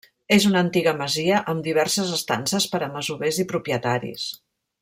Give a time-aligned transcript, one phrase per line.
[0.35, 4.29] És una antiga masia amb diverses estances per a masovers i propietaris.